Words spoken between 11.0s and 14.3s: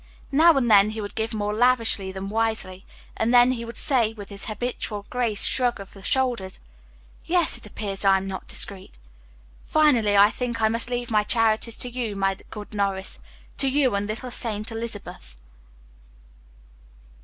my charities to you, my good Norris to you and